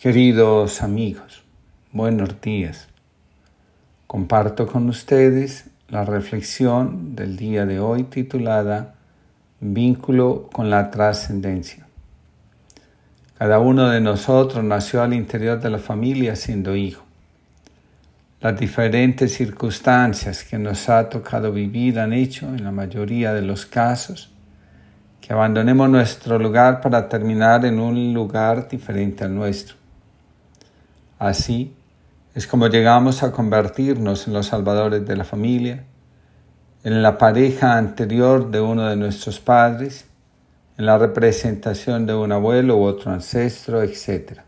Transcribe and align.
Queridos 0.00 0.80
amigos, 0.80 1.42
buenos 1.92 2.40
días. 2.40 2.88
Comparto 4.06 4.66
con 4.66 4.88
ustedes 4.88 5.66
la 5.90 6.06
reflexión 6.06 7.14
del 7.14 7.36
día 7.36 7.66
de 7.66 7.80
hoy 7.80 8.04
titulada 8.04 8.94
Vínculo 9.60 10.48
con 10.54 10.70
la 10.70 10.90
trascendencia. 10.90 11.86
Cada 13.36 13.58
uno 13.58 13.90
de 13.90 14.00
nosotros 14.00 14.64
nació 14.64 15.02
al 15.02 15.12
interior 15.12 15.60
de 15.60 15.68
la 15.68 15.78
familia 15.78 16.34
siendo 16.34 16.74
hijo. 16.74 17.04
Las 18.40 18.58
diferentes 18.58 19.34
circunstancias 19.34 20.44
que 20.44 20.58
nos 20.58 20.88
ha 20.88 21.10
tocado 21.10 21.52
vivir 21.52 21.98
han 22.00 22.14
hecho, 22.14 22.46
en 22.46 22.64
la 22.64 22.72
mayoría 22.72 23.34
de 23.34 23.42
los 23.42 23.66
casos, 23.66 24.30
que 25.20 25.34
abandonemos 25.34 25.90
nuestro 25.90 26.38
lugar 26.38 26.80
para 26.80 27.06
terminar 27.06 27.66
en 27.66 27.78
un 27.78 28.14
lugar 28.14 28.66
diferente 28.66 29.24
al 29.24 29.34
nuestro. 29.34 29.79
Así 31.20 31.76
es 32.34 32.46
como 32.46 32.68
llegamos 32.68 33.22
a 33.22 33.30
convertirnos 33.30 34.26
en 34.26 34.32
los 34.32 34.46
salvadores 34.46 35.06
de 35.06 35.16
la 35.16 35.24
familia, 35.24 35.84
en 36.82 37.02
la 37.02 37.18
pareja 37.18 37.76
anterior 37.76 38.50
de 38.50 38.62
uno 38.62 38.88
de 38.88 38.96
nuestros 38.96 39.38
padres, 39.38 40.06
en 40.78 40.86
la 40.86 40.96
representación 40.96 42.06
de 42.06 42.14
un 42.14 42.32
abuelo 42.32 42.78
u 42.78 42.84
otro 42.84 43.10
ancestro, 43.10 43.82
etc. 43.82 44.38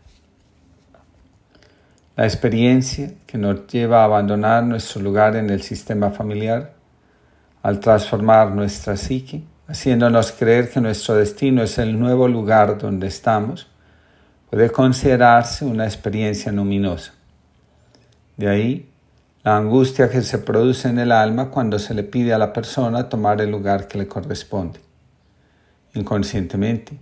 La 2.15 2.25
experiencia 2.25 3.11
que 3.27 3.37
nos 3.37 3.67
lleva 3.67 4.01
a 4.01 4.05
abandonar 4.05 4.63
nuestro 4.63 4.99
lugar 4.99 5.35
en 5.35 5.51
el 5.51 5.61
sistema 5.61 6.09
familiar, 6.09 6.73
al 7.61 7.79
transformar 7.79 8.49
nuestra 8.49 8.97
psique, 8.97 9.43
haciéndonos 9.67 10.31
creer 10.31 10.71
que 10.71 10.81
nuestro 10.81 11.13
destino 11.13 11.61
es 11.61 11.77
el 11.77 11.99
nuevo 11.99 12.27
lugar 12.27 12.79
donde 12.79 13.05
estamos, 13.05 13.67
puede 14.53 14.69
considerarse 14.69 15.65
una 15.65 15.85
experiencia 15.85 16.51
luminosa. 16.51 17.11
De 18.37 18.47
ahí 18.47 18.87
la 19.43 19.57
angustia 19.57 20.11
que 20.11 20.21
se 20.21 20.37
produce 20.37 20.89
en 20.89 20.99
el 20.99 21.11
alma 21.11 21.49
cuando 21.49 21.79
se 21.79 21.95
le 21.95 22.03
pide 22.03 22.35
a 22.35 22.37
la 22.37 22.53
persona 22.53 23.09
tomar 23.09 23.41
el 23.41 23.49
lugar 23.49 23.87
que 23.87 23.97
le 23.97 24.07
corresponde. 24.07 24.79
Inconscientemente, 25.95 26.99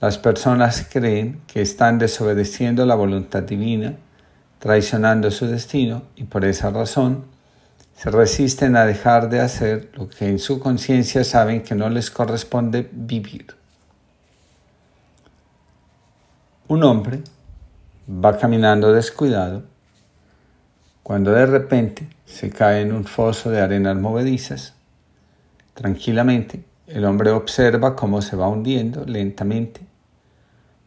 las 0.00 0.16
personas 0.16 0.88
creen 0.90 1.42
que 1.46 1.60
están 1.60 1.98
desobedeciendo 1.98 2.86
la 2.86 2.94
voluntad 2.94 3.42
divina, 3.42 3.96
traicionando 4.58 5.30
su 5.30 5.46
destino 5.46 6.04
y 6.16 6.24
por 6.24 6.46
esa 6.46 6.70
razón 6.70 7.26
se 7.98 8.10
resisten 8.10 8.76
a 8.76 8.86
dejar 8.86 9.28
de 9.28 9.40
hacer 9.40 9.90
lo 9.92 10.08
que 10.08 10.26
en 10.26 10.38
su 10.38 10.58
conciencia 10.58 11.22
saben 11.22 11.62
que 11.62 11.74
no 11.74 11.90
les 11.90 12.10
corresponde 12.10 12.88
vivir. 12.90 13.57
Un 16.70 16.84
hombre 16.84 17.22
va 18.06 18.36
caminando 18.36 18.92
descuidado 18.92 19.62
cuando 21.02 21.30
de 21.32 21.46
repente 21.46 22.06
se 22.26 22.50
cae 22.50 22.82
en 22.82 22.92
un 22.92 23.06
foso 23.06 23.48
de 23.48 23.62
arenas 23.62 23.96
movedizas. 23.96 24.74
Tranquilamente, 25.72 26.62
el 26.86 27.06
hombre 27.06 27.30
observa 27.30 27.96
cómo 27.96 28.20
se 28.20 28.36
va 28.36 28.48
hundiendo 28.48 29.06
lentamente. 29.06 29.80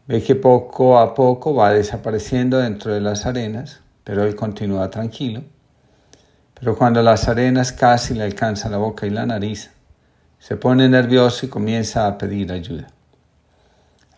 Ve 0.06 0.22
que 0.22 0.36
poco 0.36 1.00
a 1.00 1.16
poco 1.16 1.52
va 1.52 1.72
desapareciendo 1.72 2.58
dentro 2.58 2.94
de 2.94 3.00
las 3.00 3.26
arenas, 3.26 3.80
pero 4.04 4.22
él 4.22 4.36
continúa 4.36 4.88
tranquilo. 4.88 5.42
Pero 6.54 6.78
cuando 6.78 7.02
las 7.02 7.26
arenas 7.26 7.72
casi 7.72 8.14
le 8.14 8.22
alcanzan 8.22 8.70
la 8.70 8.78
boca 8.78 9.04
y 9.04 9.10
la 9.10 9.26
nariz, 9.26 9.72
se 10.38 10.56
pone 10.56 10.88
nervioso 10.88 11.44
y 11.44 11.48
comienza 11.48 12.06
a 12.06 12.18
pedir 12.18 12.52
ayuda. 12.52 12.86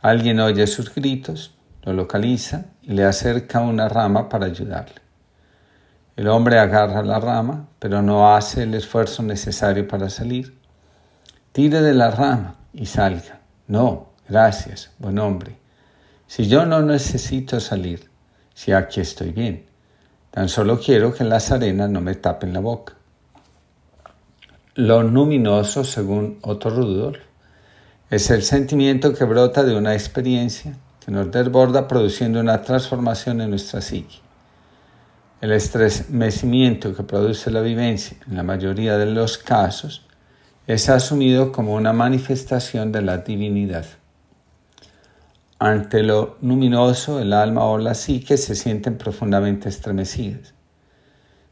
Alguien 0.03 0.39
oye 0.41 0.67
sus 0.67 0.95
gritos, 0.95 1.54
lo 1.85 1.93
localiza 1.93 2.65
y 2.83 2.93
le 2.93 3.05
acerca 3.05 3.61
una 3.61 3.89
rama 3.89 4.29
para 4.29 4.47
ayudarle. 4.47 5.03
El 6.17 6.29
hombre 6.29 6.59
agarra 6.59 7.03
la 7.03 7.21
rama, 7.21 7.69
pero 7.79 8.01
no 8.01 8.35
hace 8.35 8.63
el 8.63 8.75
esfuerzo 8.75 9.23
necesario 9.23 9.87
para 9.87 10.09
salir. 10.09 10.59
Tire 11.53 11.83
de 11.83 11.93
la 11.93 12.11
rama 12.11 12.57
y 12.73 12.87
salga. 12.87 13.41
No, 13.67 14.13
gracias, 14.29 14.93
buen 14.99 15.19
hombre. 15.19 15.59
Si 16.27 16.49
yo 16.49 16.65
no 16.65 16.81
necesito 16.81 17.61
salir, 17.61 18.09
si 18.55 18.73
aquí 18.73 19.01
estoy 19.01 19.31
bien, 19.31 19.67
tan 20.31 20.49
solo 20.49 20.81
quiero 20.81 21.13
que 21.13 21.25
las 21.25 21.53
arenas 21.53 21.91
no 21.91 22.01
me 22.01 22.15
tapen 22.15 22.53
la 22.53 22.61
boca. 22.61 22.95
Lo 24.75 25.03
luminoso, 25.03 25.85
según 25.85 26.39
Otto 26.43 26.71
Rudolf, 26.71 27.19
es 28.11 28.31
el 28.31 28.43
sentimiento 28.43 29.15
que 29.15 29.25
brota 29.25 29.65
de 29.65 29.77
una 29.77 29.93
experiencia 29.95 30.77
que 31.05 31.13
nos 31.13 31.31
desborda 31.31 31.87
produciendo 31.87 32.41
una 32.41 32.63
transformación 32.63 33.41
en 33.41 33.51
nuestra 33.51 33.81
psique. 33.81 34.17
El 35.41 35.53
estremecimiento 35.53 36.95
que 36.95 37.03
produce 37.03 37.51
la 37.51 37.61
vivencia, 37.61 38.17
en 38.27 38.37
la 38.37 38.43
mayoría 38.43 38.97
de 38.97 39.07
los 39.07 39.37
casos, 39.37 40.07
es 40.67 40.89
asumido 40.89 41.53
como 41.53 41.75
una 41.75 41.93
manifestación 41.93 42.91
de 42.91 43.03
la 43.03 43.19
divinidad. 43.19 43.85
Ante 45.59 46.03
lo 46.03 46.39
luminoso, 46.41 47.21
el 47.21 47.35
alma 47.35 47.65
o 47.65 47.77
la 47.77 47.95
psique 47.95 48.39
se 48.39 48.55
sienten 48.55 48.97
profundamente 48.97 49.69
estremecidas. 49.69 50.55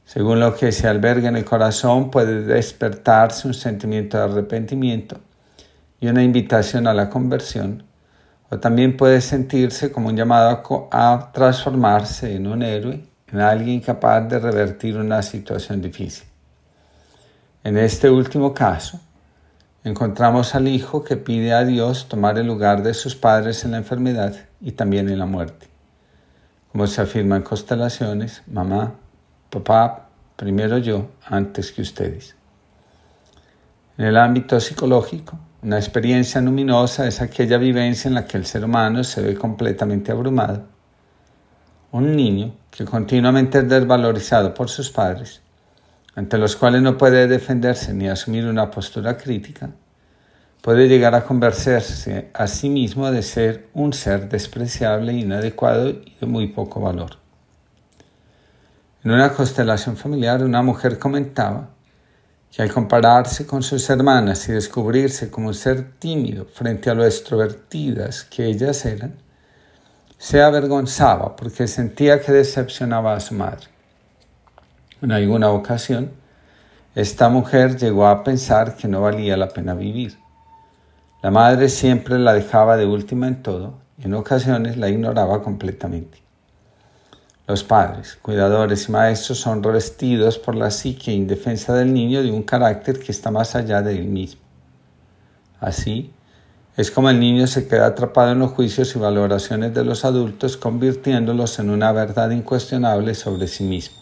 Según 0.06 0.40
lo 0.40 0.56
que 0.56 0.72
se 0.72 0.88
alberga 0.88 1.28
en 1.28 1.36
el 1.36 1.44
corazón, 1.44 2.10
puede 2.10 2.42
despertarse 2.42 3.46
un 3.46 3.54
sentimiento 3.54 4.16
de 4.16 4.24
arrepentimiento 4.24 5.20
y 6.00 6.08
una 6.08 6.22
invitación 6.22 6.86
a 6.86 6.94
la 6.94 7.08
conversión, 7.10 7.84
también 8.60 8.96
puede 8.96 9.20
sentirse 9.20 9.90
como 9.90 10.08
un 10.08 10.16
llamado 10.16 10.88
a 10.90 11.30
transformarse 11.32 12.34
en 12.34 12.46
un 12.46 12.62
héroe, 12.62 13.04
en 13.28 13.40
alguien 13.40 13.80
capaz 13.80 14.20
de 14.22 14.38
revertir 14.38 14.96
una 14.96 15.22
situación 15.22 15.80
difícil. 15.80 16.26
En 17.64 17.78
este 17.78 18.10
último 18.10 18.52
caso, 18.52 19.00
encontramos 19.84 20.54
al 20.54 20.68
hijo 20.68 21.02
que 21.02 21.16
pide 21.16 21.54
a 21.54 21.64
Dios 21.64 22.08
tomar 22.08 22.38
el 22.38 22.46
lugar 22.46 22.82
de 22.82 22.92
sus 22.92 23.16
padres 23.16 23.64
en 23.64 23.70
la 23.70 23.78
enfermedad 23.78 24.34
y 24.60 24.72
también 24.72 25.08
en 25.08 25.18
la 25.18 25.26
muerte. 25.26 25.68
Como 26.70 26.86
se 26.86 27.00
afirma 27.00 27.36
en 27.36 27.42
constelaciones, 27.42 28.42
mamá, 28.46 28.94
papá, 29.48 30.08
primero 30.36 30.78
yo, 30.78 31.08
antes 31.24 31.72
que 31.72 31.82
ustedes. 31.82 32.34
En 33.96 34.06
el 34.06 34.16
ámbito 34.16 34.58
psicológico, 34.58 35.38
una 35.62 35.78
experiencia 35.78 36.40
luminosa 36.40 37.06
es 37.06 37.20
aquella 37.20 37.56
vivencia 37.56 38.08
en 38.08 38.14
la 38.14 38.26
que 38.26 38.36
el 38.36 38.46
ser 38.46 38.64
humano 38.64 39.04
se 39.04 39.22
ve 39.22 39.36
completamente 39.36 40.10
abrumado. 40.10 40.64
Un 41.92 42.16
niño 42.16 42.52
que 42.70 42.84
continuamente 42.84 43.58
es 43.58 43.68
desvalorizado 43.68 44.54
por 44.54 44.68
sus 44.68 44.90
padres, 44.90 45.40
ante 46.16 46.36
los 46.36 46.56
cuales 46.56 46.82
no 46.82 46.98
puede 46.98 47.28
defenderse 47.28 47.94
ni 47.94 48.08
asumir 48.08 48.46
una 48.46 48.72
postura 48.72 49.16
crítica, 49.16 49.70
puede 50.62 50.88
llegar 50.88 51.14
a 51.14 51.24
convencerse 51.24 52.30
a 52.34 52.48
sí 52.48 52.68
mismo 52.68 53.12
de 53.12 53.22
ser 53.22 53.68
un 53.72 53.92
ser 53.92 54.28
despreciable, 54.28 55.12
inadecuado 55.12 55.90
y 55.90 56.16
de 56.20 56.26
muy 56.26 56.48
poco 56.48 56.80
valor. 56.80 57.18
En 59.04 59.12
una 59.12 59.32
constelación 59.32 59.96
familiar, 59.96 60.42
una 60.42 60.62
mujer 60.62 60.98
comentaba 60.98 61.68
que 62.52 62.60
al 62.60 62.70
compararse 62.70 63.46
con 63.46 63.62
sus 63.62 63.88
hermanas 63.88 64.46
y 64.48 64.52
descubrirse 64.52 65.30
como 65.30 65.48
un 65.48 65.54
ser 65.54 65.92
tímido 65.98 66.44
frente 66.44 66.90
a 66.90 66.94
lo 66.94 67.04
extrovertidas 67.04 68.24
que 68.24 68.44
ellas 68.44 68.84
eran, 68.84 69.14
se 70.18 70.42
avergonzaba 70.42 71.34
porque 71.34 71.66
sentía 71.66 72.20
que 72.20 72.30
decepcionaba 72.30 73.14
a 73.14 73.20
su 73.20 73.34
madre. 73.34 73.68
En 75.00 75.12
alguna 75.12 75.50
ocasión, 75.50 76.12
esta 76.94 77.30
mujer 77.30 77.78
llegó 77.78 78.06
a 78.06 78.22
pensar 78.22 78.76
que 78.76 78.86
no 78.86 79.00
valía 79.00 79.38
la 79.38 79.48
pena 79.48 79.74
vivir. 79.74 80.18
La 81.22 81.30
madre 81.30 81.70
siempre 81.70 82.18
la 82.18 82.34
dejaba 82.34 82.76
de 82.76 82.84
última 82.84 83.28
en 83.28 83.42
todo 83.42 83.78
y 83.96 84.04
en 84.04 84.14
ocasiones 84.14 84.76
la 84.76 84.90
ignoraba 84.90 85.42
completamente. 85.42 86.18
Los 87.48 87.64
padres, 87.64 88.16
cuidadores 88.22 88.88
y 88.88 88.92
maestros 88.92 89.38
son 89.38 89.62
revestidos 89.64 90.38
por 90.38 90.54
la 90.54 90.70
psique 90.70 91.10
e 91.10 91.14
indefensa 91.14 91.74
del 91.74 91.92
niño 91.92 92.22
de 92.22 92.30
un 92.30 92.44
carácter 92.44 93.00
que 93.00 93.10
está 93.10 93.32
más 93.32 93.56
allá 93.56 93.82
de 93.82 93.96
él 93.96 94.04
mismo. 94.04 94.40
Así, 95.58 96.12
es 96.76 96.90
como 96.90 97.10
el 97.10 97.18
niño 97.18 97.46
se 97.48 97.66
queda 97.66 97.86
atrapado 97.86 98.32
en 98.32 98.38
los 98.38 98.52
juicios 98.52 98.94
y 98.94 98.98
valoraciones 98.98 99.74
de 99.74 99.84
los 99.84 100.04
adultos, 100.04 100.56
convirtiéndolos 100.56 101.58
en 101.58 101.70
una 101.70 101.90
verdad 101.90 102.30
incuestionable 102.30 103.14
sobre 103.14 103.48
sí 103.48 103.64
mismo. 103.64 103.96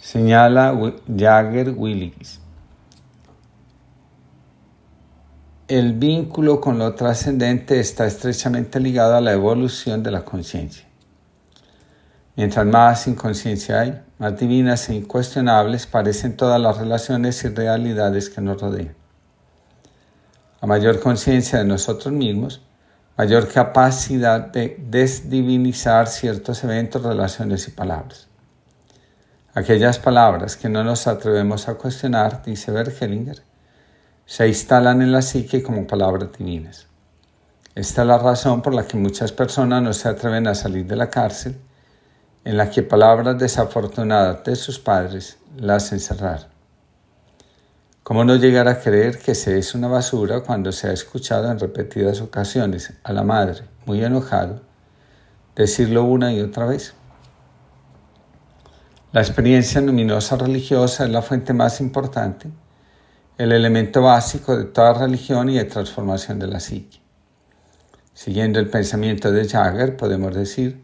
Señala 0.00 0.72
Jagger 1.16 1.74
Willis. 1.76 2.40
El 5.66 5.94
vínculo 5.94 6.60
con 6.60 6.78
lo 6.78 6.94
trascendente 6.94 7.80
está 7.80 8.06
estrechamente 8.06 8.78
ligado 8.78 9.16
a 9.16 9.20
la 9.20 9.32
evolución 9.32 10.02
de 10.02 10.10
la 10.12 10.24
conciencia. 10.24 10.84
Mientras 12.36 12.66
más 12.66 13.06
inconsciencia 13.06 13.80
hay, 13.80 14.02
más 14.18 14.38
divinas 14.38 14.88
e 14.88 14.94
incuestionables 14.94 15.86
parecen 15.86 16.36
todas 16.36 16.60
las 16.60 16.78
relaciones 16.78 17.44
y 17.44 17.48
realidades 17.48 18.28
que 18.28 18.40
nos 18.40 18.60
rodean. 18.60 18.94
A 20.60 20.66
mayor 20.66 20.98
conciencia 20.98 21.60
de 21.60 21.64
nosotros 21.64 22.12
mismos, 22.12 22.62
mayor 23.16 23.48
capacidad 23.48 24.40
de 24.40 24.76
desdivinizar 24.80 26.08
ciertos 26.08 26.64
eventos, 26.64 27.02
relaciones 27.02 27.68
y 27.68 27.70
palabras. 27.70 28.28
Aquellas 29.52 30.00
palabras 30.00 30.56
que 30.56 30.68
no 30.68 30.82
nos 30.82 31.06
atrevemos 31.06 31.68
a 31.68 31.74
cuestionar, 31.74 32.42
dice 32.42 32.72
Bergelinger, 32.72 33.42
se 34.26 34.48
instalan 34.48 35.02
en 35.02 35.12
la 35.12 35.22
psique 35.22 35.62
como 35.62 35.86
palabras 35.86 36.30
divinas. 36.36 36.88
Esta 37.76 38.02
es 38.02 38.08
la 38.08 38.18
razón 38.18 38.62
por 38.62 38.74
la 38.74 38.86
que 38.86 38.96
muchas 38.96 39.30
personas 39.30 39.82
no 39.82 39.92
se 39.92 40.08
atreven 40.08 40.48
a 40.48 40.56
salir 40.56 40.86
de 40.86 40.96
la 40.96 41.10
cárcel, 41.10 41.56
en 42.44 42.56
la 42.58 42.70
que 42.70 42.82
palabras 42.82 43.38
desafortunadas 43.38 44.44
de 44.44 44.54
sus 44.56 44.78
padres 44.78 45.38
las 45.56 45.92
encerraron. 45.92 46.46
¿Cómo 48.02 48.22
no 48.22 48.36
llegar 48.36 48.68
a 48.68 48.80
creer 48.80 49.18
que 49.18 49.34
se 49.34 49.58
es 49.58 49.74
una 49.74 49.88
basura 49.88 50.42
cuando 50.42 50.72
se 50.72 50.88
ha 50.88 50.92
escuchado 50.92 51.50
en 51.50 51.58
repetidas 51.58 52.20
ocasiones 52.20 52.92
a 53.02 53.14
la 53.14 53.22
madre, 53.22 53.62
muy 53.86 54.04
enojado, 54.04 54.60
decirlo 55.56 56.04
una 56.04 56.30
y 56.30 56.42
otra 56.42 56.66
vez? 56.66 56.92
La 59.12 59.22
experiencia 59.22 59.80
luminosa 59.80 60.36
religiosa 60.36 61.04
es 61.04 61.10
la 61.10 61.22
fuente 61.22 61.54
más 61.54 61.80
importante, 61.80 62.50
el 63.38 63.52
elemento 63.52 64.02
básico 64.02 64.54
de 64.54 64.64
toda 64.64 64.92
religión 64.92 65.48
y 65.48 65.56
de 65.56 65.64
transformación 65.64 66.38
de 66.38 66.48
la 66.48 66.60
psique. 66.60 67.00
Siguiendo 68.12 68.60
el 68.60 68.68
pensamiento 68.68 69.32
de 69.32 69.48
Jagger, 69.48 69.96
podemos 69.96 70.34
decir, 70.34 70.83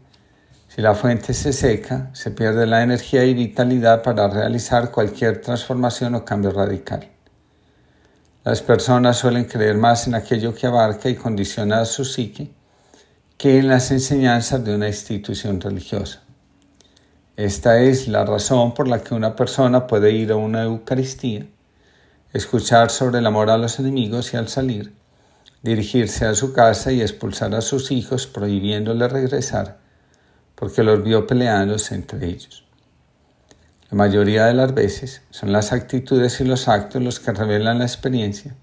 si 0.73 0.81
la 0.81 0.95
fuente 0.95 1.33
se 1.33 1.51
seca, 1.51 2.09
se 2.13 2.31
pierde 2.31 2.65
la 2.65 2.81
energía 2.81 3.25
y 3.25 3.33
vitalidad 3.33 4.01
para 4.03 4.29
realizar 4.29 4.89
cualquier 4.89 5.41
transformación 5.41 6.15
o 6.15 6.23
cambio 6.23 6.51
radical. 6.51 7.09
Las 8.45 8.61
personas 8.61 9.17
suelen 9.17 9.43
creer 9.43 9.75
más 9.75 10.07
en 10.07 10.15
aquello 10.15 10.55
que 10.55 10.67
abarca 10.67 11.09
y 11.09 11.15
condiciona 11.15 11.83
su 11.83 12.05
psique 12.05 12.53
que 13.37 13.59
en 13.59 13.67
las 13.67 13.91
enseñanzas 13.91 14.63
de 14.63 14.73
una 14.73 14.87
institución 14.87 15.59
religiosa. 15.59 16.21
Esta 17.35 17.81
es 17.81 18.07
la 18.07 18.23
razón 18.23 18.73
por 18.73 18.87
la 18.87 19.03
que 19.03 19.13
una 19.13 19.35
persona 19.35 19.87
puede 19.87 20.11
ir 20.11 20.31
a 20.31 20.37
una 20.37 20.63
Eucaristía, 20.63 21.47
escuchar 22.31 22.91
sobre 22.91 23.19
el 23.19 23.25
amor 23.25 23.49
a 23.49 23.57
los 23.57 23.77
enemigos 23.77 24.33
y 24.33 24.37
al 24.37 24.47
salir, 24.47 24.93
dirigirse 25.63 26.25
a 26.25 26.33
su 26.33 26.53
casa 26.53 26.93
y 26.93 27.01
expulsar 27.01 27.53
a 27.55 27.61
sus 27.61 27.91
hijos 27.91 28.25
prohibiéndole 28.25 29.09
regresar 29.09 29.80
porque 30.61 30.83
los 30.83 31.03
vio 31.03 31.25
peleándose 31.25 31.95
entre 31.95 32.23
ellos. 32.27 32.63
La 33.89 33.97
mayoría 33.97 34.45
de 34.45 34.53
las 34.53 34.75
veces 34.75 35.23
son 35.31 35.51
las 35.51 35.73
actitudes 35.73 36.39
y 36.39 36.43
los 36.43 36.67
actos 36.67 37.01
los 37.01 37.19
que 37.19 37.31
revelan 37.31 37.79
la 37.79 37.85
experiencia, 37.85 38.53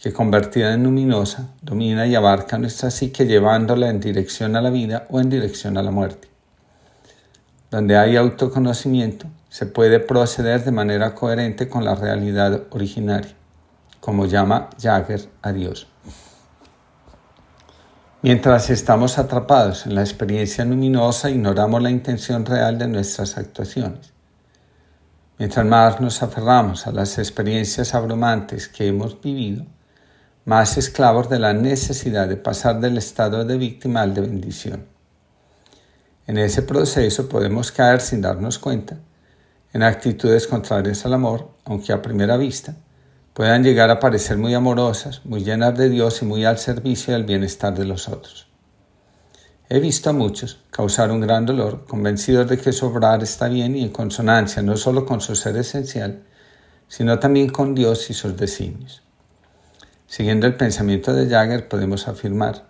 que 0.00 0.12
convertida 0.12 0.72
en 0.72 0.84
luminosa, 0.84 1.48
domina 1.62 2.06
y 2.06 2.14
abarca 2.14 2.58
nuestra 2.58 2.92
psique 2.92 3.26
llevándola 3.26 3.90
en 3.90 3.98
dirección 3.98 4.54
a 4.54 4.62
la 4.62 4.70
vida 4.70 5.08
o 5.10 5.18
en 5.18 5.28
dirección 5.28 5.76
a 5.76 5.82
la 5.82 5.90
muerte. 5.90 6.28
Donde 7.72 7.96
hay 7.96 8.14
autoconocimiento, 8.14 9.26
se 9.48 9.66
puede 9.66 9.98
proceder 9.98 10.62
de 10.62 10.70
manera 10.70 11.16
coherente 11.16 11.68
con 11.68 11.84
la 11.84 11.96
realidad 11.96 12.68
originaria, 12.70 13.34
como 13.98 14.26
llama 14.26 14.70
Jagger 14.80 15.28
a 15.42 15.52
Dios. 15.52 15.88
Mientras 18.28 18.70
estamos 18.70 19.18
atrapados 19.18 19.86
en 19.86 19.94
la 19.94 20.00
experiencia 20.00 20.64
luminosa, 20.64 21.30
ignoramos 21.30 21.80
la 21.80 21.90
intención 21.90 22.44
real 22.44 22.76
de 22.76 22.88
nuestras 22.88 23.38
actuaciones. 23.38 24.12
Mientras 25.38 25.64
más 25.64 26.00
nos 26.00 26.24
aferramos 26.24 26.88
a 26.88 26.90
las 26.90 27.18
experiencias 27.18 27.94
abrumantes 27.94 28.66
que 28.66 28.88
hemos 28.88 29.20
vivido, 29.20 29.64
más 30.44 30.76
esclavos 30.76 31.28
de 31.28 31.38
la 31.38 31.52
necesidad 31.52 32.26
de 32.26 32.36
pasar 32.36 32.80
del 32.80 32.98
estado 32.98 33.44
de 33.44 33.58
víctima 33.58 34.02
al 34.02 34.12
de 34.12 34.22
bendición. 34.22 34.86
En 36.26 36.36
ese 36.38 36.62
proceso 36.62 37.28
podemos 37.28 37.70
caer 37.70 38.00
sin 38.00 38.22
darnos 38.22 38.58
cuenta 38.58 38.98
en 39.72 39.84
actitudes 39.84 40.48
contrarias 40.48 41.06
al 41.06 41.14
amor, 41.14 41.52
aunque 41.64 41.92
a 41.92 42.02
primera 42.02 42.36
vista 42.36 42.74
puedan 43.36 43.62
llegar 43.62 43.90
a 43.90 44.00
parecer 44.00 44.38
muy 44.38 44.54
amorosas, 44.54 45.20
muy 45.26 45.44
llenas 45.44 45.76
de 45.76 45.90
Dios 45.90 46.22
y 46.22 46.24
muy 46.24 46.46
al 46.46 46.56
servicio 46.56 47.12
del 47.12 47.24
bienestar 47.24 47.76
de 47.76 47.84
los 47.84 48.08
otros. 48.08 48.46
He 49.68 49.78
visto 49.78 50.08
a 50.08 50.14
muchos 50.14 50.58
causar 50.70 51.10
un 51.10 51.20
gran 51.20 51.44
dolor, 51.44 51.84
convencidos 51.86 52.48
de 52.48 52.56
que 52.56 52.72
su 52.72 52.86
obrar 52.86 53.22
está 53.22 53.48
bien 53.48 53.76
y 53.76 53.82
en 53.82 53.90
consonancia 53.90 54.62
no 54.62 54.78
solo 54.78 55.04
con 55.04 55.20
su 55.20 55.36
ser 55.36 55.54
esencial, 55.58 56.22
sino 56.88 57.18
también 57.18 57.50
con 57.50 57.74
Dios 57.74 58.08
y 58.08 58.14
sus 58.14 58.38
designios. 58.38 59.02
Siguiendo 60.06 60.46
el 60.46 60.56
pensamiento 60.56 61.12
de 61.12 61.28
Jagger 61.28 61.68
podemos 61.68 62.08
afirmar, 62.08 62.64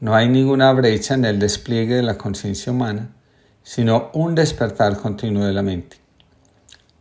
no 0.00 0.16
hay 0.16 0.28
ninguna 0.28 0.72
brecha 0.72 1.14
en 1.14 1.24
el 1.24 1.38
despliegue 1.38 1.94
de 1.94 2.02
la 2.02 2.18
conciencia 2.18 2.72
humana, 2.72 3.14
sino 3.62 4.10
un 4.12 4.34
despertar 4.34 4.96
continuo 4.96 5.44
de 5.44 5.52
la 5.52 5.62
mente. 5.62 5.98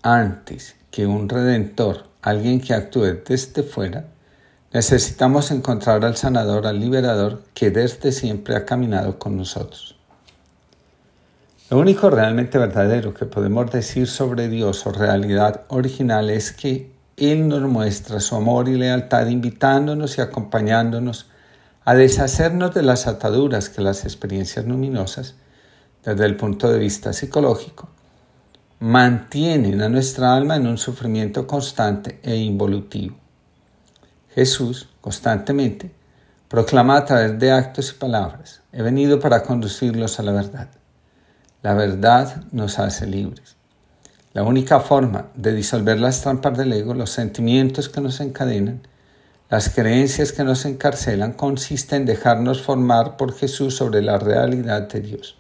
Antes 0.04 0.76
que 0.92 1.08
un 1.08 1.28
redentor 1.28 2.13
alguien 2.24 2.60
que 2.62 2.74
actúe 2.74 3.22
desde 3.28 3.64
fuera, 3.64 4.06
necesitamos 4.72 5.52
encontrar 5.52 6.04
al 6.04 6.16
sanador, 6.16 6.66
al 6.66 6.80
liberador 6.80 7.44
que 7.54 7.70
desde 7.70 8.12
siempre 8.12 8.56
ha 8.56 8.66
caminado 8.66 9.20
con 9.20 9.38
nosotros. 9.38 9.96
Lo 11.70 11.80
único 11.80 12.10
realmente 12.10 12.58
verdadero 12.58 13.14
que 13.14 13.26
podemos 13.26 13.70
decir 13.72 14.08
sobre 14.08 14.48
Dios 14.48 14.86
o 14.88 14.92
realidad 14.92 15.66
original 15.68 16.30
es 16.30 16.52
que 16.54 16.92
Él 17.18 17.48
nos 17.48 17.62
muestra 17.62 18.20
su 18.20 18.36
amor 18.36 18.70
y 18.70 18.78
lealtad 18.78 19.28
invitándonos 19.28 20.18
y 20.18 20.22
acompañándonos 20.22 21.28
a 21.84 21.94
deshacernos 21.94 22.74
de 22.74 22.84
las 22.84 23.06
ataduras 23.08 23.70
que 23.70 23.82
las 23.82 24.06
experiencias 24.06 24.66
luminosas, 24.66 25.36
desde 26.06 26.26
el 26.26 26.38
punto 26.38 26.72
de 26.72 26.80
vista 26.80 27.12
psicológico, 27.12 27.90
mantienen 28.84 29.82
a 29.82 29.88
nuestra 29.88 30.36
alma 30.36 30.58
en 30.58 30.68
un 30.68 30.78
sufrimiento 30.78 31.48
constante 31.48 32.20
e 32.22 32.36
involutivo. 32.36 33.16
Jesús 34.36 34.90
constantemente 35.00 35.90
proclama 36.50 36.98
a 36.98 37.06
través 37.06 37.40
de 37.40 37.50
actos 37.50 37.92
y 37.92 37.94
palabras, 37.94 38.62
he 38.74 38.82
venido 38.82 39.22
para 39.22 39.42
conducirlos 39.42 40.20
a 40.20 40.24
la 40.24 40.34
verdad. 40.34 40.68
La 41.62 41.76
verdad 41.76 42.44
nos 42.52 42.78
hace 42.78 43.08
libres. 43.08 43.56
La 44.34 44.44
única 44.44 44.82
forma 44.82 45.28
de 45.34 45.54
disolver 45.54 45.98
las 45.98 46.20
trampas 46.20 46.58
del 46.58 46.74
ego, 46.74 46.94
los 46.94 47.12
sentimientos 47.12 47.88
que 47.88 48.02
nos 48.02 48.20
encadenan, 48.20 48.86
las 49.50 49.70
creencias 49.70 50.34
que 50.34 50.44
nos 50.44 50.66
encarcelan, 50.66 51.32
consiste 51.32 51.96
en 51.96 52.06
dejarnos 52.06 52.62
formar 52.62 53.16
por 53.16 53.34
Jesús 53.34 53.78
sobre 53.78 54.02
la 54.02 54.18
realidad 54.18 54.90
de 54.90 55.00
Dios. 55.00 55.38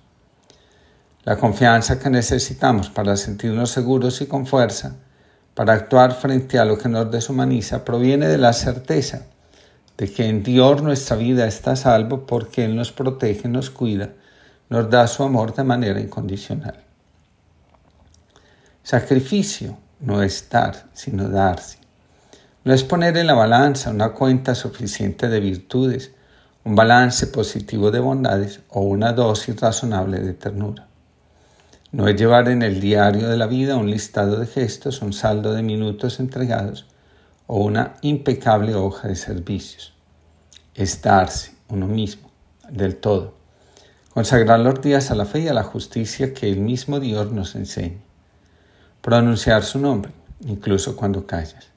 La 1.25 1.37
confianza 1.37 1.99
que 1.99 2.09
necesitamos 2.09 2.89
para 2.89 3.15
sentirnos 3.15 3.71
seguros 3.71 4.19
y 4.19 4.25
con 4.25 4.45
fuerza, 4.45 4.97
para 5.53 5.71
actuar 5.71 6.13
frente 6.13 6.59
a 6.59 6.65
lo 6.65 6.77
que 6.77 6.89
nos 6.89 7.09
deshumaniza, 7.09 7.85
proviene 7.85 8.27
de 8.27 8.37
la 8.37 8.51
certeza 8.51 9.27
de 9.97 10.11
que 10.11 10.27
en 10.27 10.43
Dios 10.43 10.81
nuestra 10.81 11.15
vida 11.15 11.47
está 11.47 11.77
salvo 11.77 12.25
porque 12.25 12.65
Él 12.65 12.75
nos 12.75 12.91
protege, 12.91 13.47
nos 13.47 13.69
cuida, 13.69 14.09
nos 14.69 14.89
da 14.89 15.07
su 15.07 15.23
amor 15.23 15.55
de 15.55 15.63
manera 15.63 16.01
incondicional. 16.01 16.83
Sacrificio 18.83 19.77
no 20.01 20.21
es 20.21 20.49
dar, 20.49 20.89
sino 20.93 21.29
darse. 21.29 21.77
No 22.65 22.73
es 22.73 22.83
poner 22.83 23.15
en 23.15 23.27
la 23.27 23.33
balanza 23.33 23.91
una 23.91 24.09
cuenta 24.09 24.55
suficiente 24.55 25.29
de 25.29 25.39
virtudes, 25.39 26.11
un 26.65 26.75
balance 26.75 27.27
positivo 27.27 27.91
de 27.91 28.01
bondades 28.01 28.59
o 28.67 28.81
una 28.81 29.13
dosis 29.13 29.57
razonable 29.61 30.19
de 30.19 30.33
ternura. 30.33 30.87
No 31.93 32.07
es 32.07 32.15
llevar 32.15 32.49
en 32.49 32.63
el 32.63 32.81
diario 32.81 33.29
de 33.29 33.37
la 33.37 33.45
vida 33.45 33.75
un 33.75 33.91
listado 33.91 34.39
de 34.39 34.47
gestos, 34.47 35.03
un 35.03 35.13
saldo 35.13 35.53
de 35.53 35.61
minutos 35.61 36.19
entregados 36.19 36.87
o 37.45 37.63
una 37.63 37.97
impecable 38.01 38.73
hoja 38.73 39.09
de 39.09 39.15
servicios. 39.15 39.93
Es 40.73 41.03
darse 41.03 41.51
uno 41.67 41.85
mismo, 41.87 42.31
del 42.67 42.95
todo. 42.95 43.35
Consagrar 44.11 44.59
los 44.61 44.81
días 44.81 45.11
a 45.11 45.15
la 45.15 45.25
fe 45.25 45.41
y 45.41 45.47
a 45.49 45.53
la 45.53 45.61
justicia 45.61 46.33
que 46.33 46.49
el 46.49 46.57
mismo 46.57 46.99
Dios 46.99 47.31
nos 47.31 47.53
enseña. 47.53 48.01
Pronunciar 49.03 49.63
su 49.63 49.77
nombre, 49.77 50.11
incluso 50.47 50.95
cuando 50.95 51.27
callas. 51.27 51.67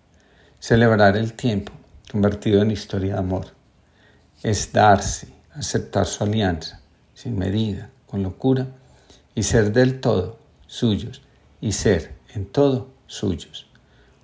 Celebrar 0.58 1.18
el 1.18 1.34
tiempo, 1.34 1.72
convertido 2.10 2.62
en 2.62 2.70
historia 2.70 3.12
de 3.12 3.18
amor. 3.18 3.48
Es 4.42 4.72
darse, 4.72 5.28
aceptar 5.52 6.06
su 6.06 6.24
alianza, 6.24 6.80
sin 7.12 7.36
medida, 7.38 7.90
con 8.06 8.22
locura 8.22 8.66
y 9.36 9.44
ser 9.44 9.72
del 9.72 10.00
todo 10.00 10.38
suyos 10.66 11.22
y 11.60 11.72
ser 11.72 12.14
en 12.34 12.46
todo 12.46 12.88
suyos. 13.06 13.66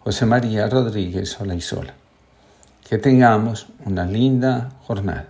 José 0.01 0.27
María 0.27 0.69
Rodríguez 0.69 1.29
Sola 1.29 1.55
y 1.55 1.61
Sola. 1.61 1.95
Que 2.89 2.99
tengamos 2.99 3.69
una 3.85 4.05
linda 4.05 4.71
jornada. 4.81 5.29